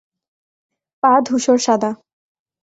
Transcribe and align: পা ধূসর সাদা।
পা 1.03 1.11
ধূসর 1.25 1.57
সাদা। 1.57 1.91